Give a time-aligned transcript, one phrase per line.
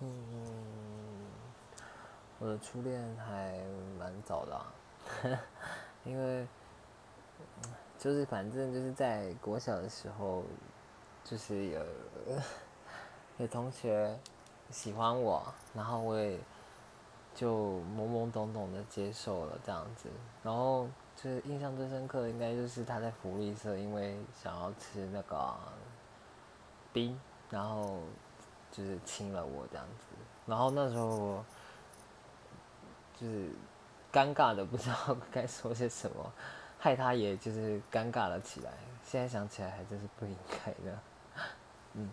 [0.00, 0.08] 嗯，
[2.38, 3.60] 我的初恋还
[3.98, 4.60] 蛮早的，
[6.04, 6.46] 因为
[7.98, 10.42] 就是反正就是在国小的时候，
[11.22, 11.82] 就是有
[13.36, 14.18] 有同学
[14.70, 15.42] 喜欢我，
[15.74, 16.38] 然后我也
[17.34, 20.08] 就懵懵懂懂的接受了这样子，
[20.42, 25.54] 然后就是印象最深刻的应该就是他在福利社，因为想要吃那个
[26.90, 27.20] 冰，
[27.50, 27.98] 然后
[28.70, 30.04] 就是亲了我这样子，
[30.46, 31.44] 然后那时候
[33.20, 33.50] 就是
[34.12, 36.32] 尴尬的不知道 该说些什么，
[36.78, 38.72] 害他也就是尴尬了起来。
[39.04, 40.98] 现在想起来还真是不应该的，
[41.94, 42.10] 嗯。